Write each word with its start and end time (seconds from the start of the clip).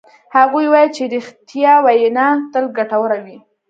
هغوی 0.37 0.65
وایي 0.73 0.89
چې 0.95 1.03
ریښتیا 1.13 1.73
وینا 1.85 2.27
تل 2.51 2.65
ګټوره 2.77 3.17
وی 3.25 3.37